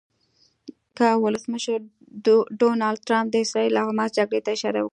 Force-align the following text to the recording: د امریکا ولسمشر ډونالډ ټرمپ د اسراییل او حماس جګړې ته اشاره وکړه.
د 0.03 0.03
امریکا 0.05 1.09
ولسمشر 1.23 1.79
ډونالډ 2.59 2.99
ټرمپ 3.07 3.27
د 3.31 3.35
اسراییل 3.45 3.73
او 3.81 3.85
حماس 3.91 4.11
جګړې 4.17 4.39
ته 4.45 4.49
اشاره 4.55 4.79
وکړه. 4.81 4.89